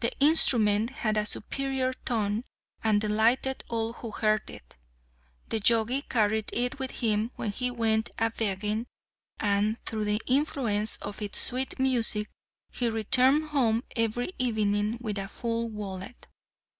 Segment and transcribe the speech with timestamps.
[0.00, 2.42] The instrument had a superior tone
[2.82, 4.74] and delighted all who heard it.
[5.50, 8.88] The Jogi carried it with him when he went a begging,
[9.38, 12.28] and through the influence of its sweet music
[12.72, 16.26] he returned home every evening with a full wallet.